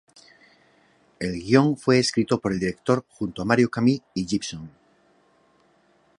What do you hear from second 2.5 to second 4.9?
el director junto a Mario Camus y Gibson.